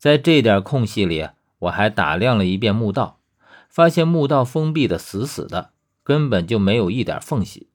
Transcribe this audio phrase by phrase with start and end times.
[0.00, 1.28] 在这点空隙里，
[1.58, 3.18] 我还打量了一遍墓道，
[3.68, 7.68] 发现墓道封闭的死死的，根本就没有一点缝隙。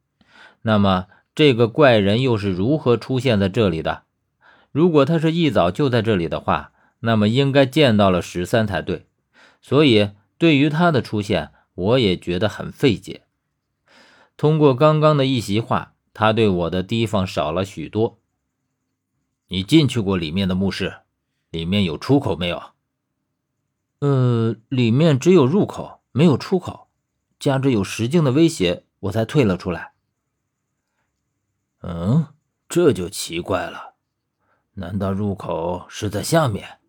[0.64, 4.06] 那么，这个怪人又是如何出现在这里的？
[4.72, 9.06] 如果他是一早就在这里的话，那么应该见到了十三才对。
[9.62, 13.22] 所以，对于他的出现，我也觉得很费解。
[14.36, 18.18] 通过刚刚的一席话，他对我的提防少了许多。
[19.50, 20.96] 你进去过里面的墓室？
[21.56, 22.62] 里面有出口没有？
[24.00, 26.90] 呃，里面只有入口，没有出口。
[27.40, 29.94] 加之有石镜的威胁，我才退了出来。
[31.82, 32.28] 嗯，
[32.68, 33.94] 这就奇怪了。
[34.74, 36.80] 难道入口是在下面？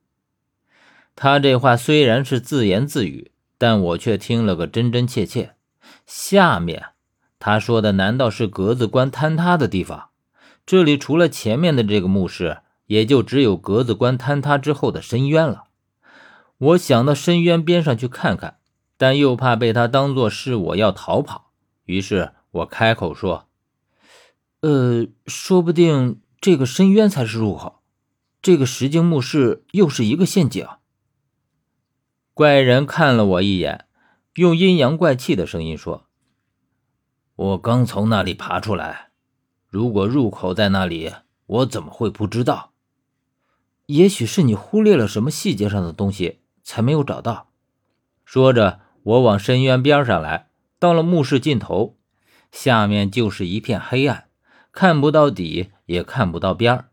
[1.14, 5.54] 他这话虽然是自言自语，但我却听了个真真切切。
[6.06, 6.86] 下面，
[7.38, 10.10] 他说的难道是格子关坍塌的地方？
[10.66, 15.64] 这里除了前面的这个墓室，也就只有格子关坍塌之后的深渊了。
[16.58, 18.58] 我想到深渊边上去看看，
[18.96, 21.52] 但又怕被他当作是我要逃跑，
[21.84, 23.48] 于是我开口说。
[24.60, 27.82] 呃，说不定这个深渊才是入口，
[28.40, 30.66] 这个石经墓室又是一个陷阱。
[32.32, 33.84] 怪人看了我一眼，
[34.34, 36.06] 用阴阳怪气的声音说
[37.36, 39.10] ：“我刚从那里爬出来，
[39.68, 41.12] 如果入口在那里，
[41.46, 42.72] 我怎么会不知道？
[43.86, 47.48] 也许是你忽略了什么细节上的东西，才没有找到。”
[48.24, 50.48] 说着，我往深渊边上来，
[50.78, 51.96] 到了墓室尽头，
[52.50, 54.24] 下面就是一片黑暗。
[54.72, 56.84] 看不到底，也看不到边。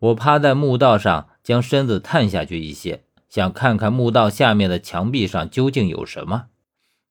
[0.00, 6.46] 我趴在墓道上，将身子探下去一些，想看看墓道下面的墙壁上究竟有什么。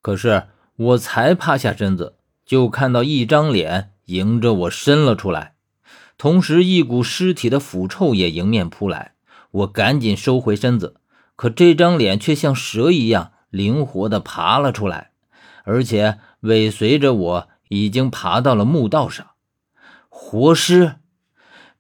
[0.02, 5.56] 可是我才趴下身子，就看到一张脸迎着我伸了出来，
[6.18, 9.14] 同时一股尸体的腐臭也迎面扑来。
[9.52, 10.96] 我赶紧收回身子，
[11.36, 15.12] 可这张脸却像蛇一样灵活地爬了出来，
[15.64, 19.28] 而且尾随着我，已经爬到了墓道上。
[20.10, 20.96] 活尸，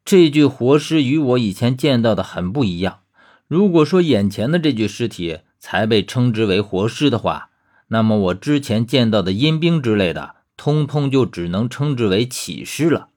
[0.04, 3.00] 这具活尸与我以前见到的很不一样。
[3.48, 7.50] 如果说眼前的这具尸体才被称之为活尸的话，
[7.88, 13.10] 那么我之前见到的阴兵之类的，通通就只能称之为起尸了。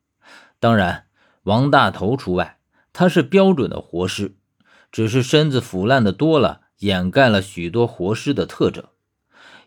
[0.59, 1.07] 当然，
[1.45, 2.59] 王大头除外，
[2.93, 4.35] 他是标准的活尸，
[4.95, 8.85] 只是身子腐烂的多了，掩盖了许多活尸的特征。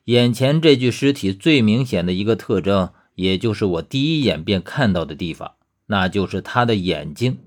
[0.06, 5.56] 眼前这具尸体最明显的一个特征，也就是我第一眼便看到的地方。
[5.88, 7.40] 那就是他的眼睛，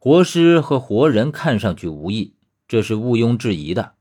[0.00, 2.34] 活尸和活人看上去无异，
[2.66, 3.92] 这是毋庸置疑的。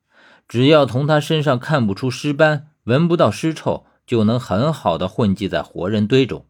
[0.47, 6.47] 只要从他身上看不出尸斑，闻不到尸臭，就能很好的混迹在活人堆中。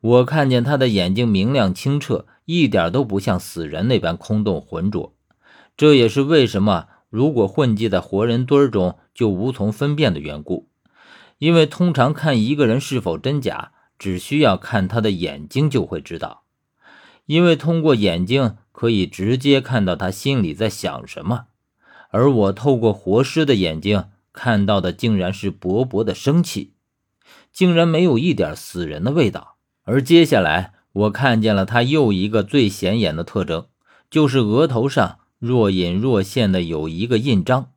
[0.00, 5.16] 我看见他的眼睛明亮清澈，一点都不像死人那般空洞浑浊。
[5.82, 10.68] 这也是为什么如果混迹在活人堆中就无从分辨的缘故。
[11.38, 13.72] 因为通常看一个人是否真假。
[13.98, 16.44] 只需要看他的眼睛就会知道，
[17.26, 21.46] 因为通过眼睛可以直接看到他心里在想什么。
[22.10, 26.74] 而我透过活尸的眼睛看到的竟然是勃勃的生气，
[27.52, 29.56] 竟然没有一点死人的味道。
[29.82, 33.66] 而接下来我看见了他又一个最显眼的特征，
[34.08, 37.72] 就是额头上若隐若现的有一个印章，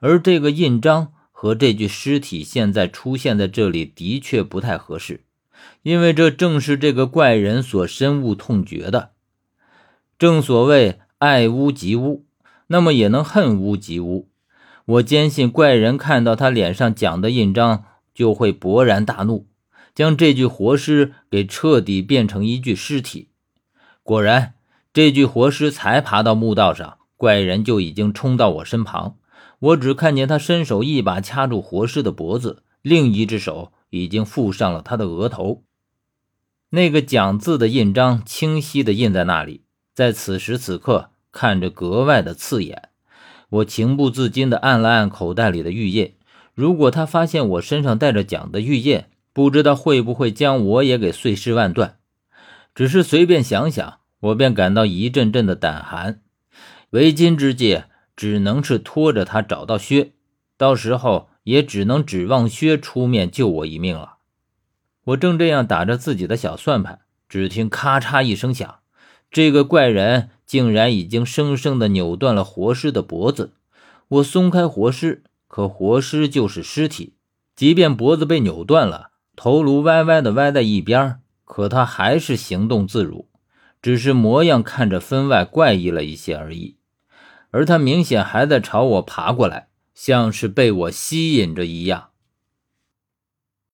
[0.00, 5.20] 而这个印章和这具尸体现在出现在这里的确不太合适。
[5.82, 9.12] 因为这正是这个怪人所深恶痛绝的。
[10.18, 12.26] 正所谓爱屋及乌，
[12.66, 14.28] 那么也能恨屋及乌。
[14.84, 19.46] 我坚信怪人看到他脸上讲的印章，就会勃然大怒，
[19.94, 23.28] 将这具活尸给彻底变成一具尸体。
[24.02, 24.54] 果然，
[24.92, 29.16] 这具活尸才爬到墓道上，怪人就已经冲到我身旁。
[29.60, 35.62] 我只看见他伸手一把掐住活尸的脖子，另一只手已经附上了他的额头。
[36.70, 39.62] 那个讲字的印章清晰地印在那里，
[39.94, 42.88] 在此时此刻看着格外的刺眼。
[43.48, 46.16] 我情不自禁地按了按口袋里的玉叶，
[46.54, 51.98] 如果他发现我身上带着蒋的玉叶，不知道会不会将我也给碎尸万段。
[52.74, 56.20] 只是随便想想，我便感到一阵阵的胆寒。
[56.94, 57.82] 为今之计，
[58.14, 60.12] 只能是拖着他找到薛，
[60.56, 64.18] 到时候也只能指望薛出面救我一命了。
[65.06, 68.76] 我正这样打着自己的小算盘，只听咔嚓一声响，
[69.28, 73.54] 这个怪人竟然已经生生的扭断了活尸的脖子。
[74.06, 77.14] 我松开活尸，可活尸就是尸体，
[77.56, 83.26] 即便脖子被扭断了，头颅歪歪的歪在一边，可他还是行动自如，
[83.82, 86.76] 只是模样看着分外怪异了一些而已。
[87.54, 92.08] 而他明显还在朝我爬过来，像是被我吸引着一样。